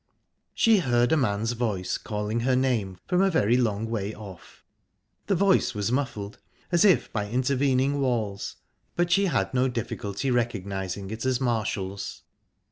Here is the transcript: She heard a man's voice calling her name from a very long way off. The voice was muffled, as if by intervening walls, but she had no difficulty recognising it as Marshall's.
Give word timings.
She 0.55 0.79
heard 0.79 1.11
a 1.11 1.15
man's 1.15 1.51
voice 1.51 1.99
calling 1.99 2.39
her 2.39 2.55
name 2.55 2.97
from 3.05 3.21
a 3.21 3.29
very 3.29 3.55
long 3.55 3.87
way 3.87 4.15
off. 4.15 4.63
The 5.27 5.35
voice 5.35 5.75
was 5.75 5.91
muffled, 5.91 6.39
as 6.71 6.83
if 6.83 7.13
by 7.13 7.29
intervening 7.29 7.99
walls, 8.01 8.55
but 8.95 9.11
she 9.11 9.27
had 9.27 9.53
no 9.53 9.67
difficulty 9.67 10.31
recognising 10.31 11.11
it 11.11 11.23
as 11.23 11.39
Marshall's. 11.39 12.23